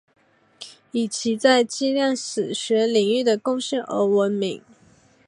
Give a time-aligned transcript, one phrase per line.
[0.89, 4.63] 以其在计量史学领域的贡献而闻名。